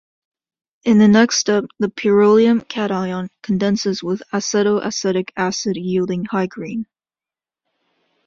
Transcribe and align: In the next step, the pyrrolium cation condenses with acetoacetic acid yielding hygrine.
In 0.83 0.97
the 0.97 1.07
next 1.07 1.37
step, 1.37 1.65
the 1.77 1.87
pyrrolium 1.89 2.67
cation 2.67 3.29
condenses 3.43 4.01
with 4.01 4.23
acetoacetic 4.33 5.29
acid 5.37 5.75
yielding 5.75 6.25
hygrine. 6.25 6.87